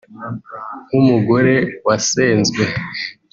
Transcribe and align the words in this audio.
nk’umugore 0.89 1.55
wasenzwe 1.87 2.63